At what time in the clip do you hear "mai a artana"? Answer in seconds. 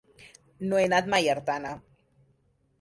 1.15-1.77